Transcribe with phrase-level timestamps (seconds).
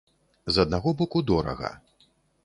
[0.53, 1.71] З аднаго боку дорага.